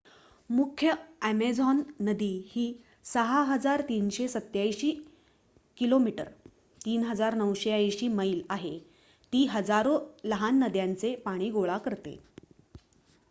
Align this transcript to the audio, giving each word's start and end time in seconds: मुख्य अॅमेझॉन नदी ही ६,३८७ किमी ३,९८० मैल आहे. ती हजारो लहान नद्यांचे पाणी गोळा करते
मुख्य 0.49 0.91
अॅमेझॉन 1.23 1.81
नदी 2.01 2.29
ही 2.47 2.63
६,३८७ 3.05 4.89
किमी 5.77 6.13
३,९८० 6.85 8.09
मैल 8.13 8.41
आहे. 8.49 8.73
ती 9.33 9.45
हजारो 9.47 9.93
लहान 10.25 10.59
नद्यांचे 10.59 11.13
पाणी 11.25 11.51
गोळा 11.51 11.77
करते 11.85 12.17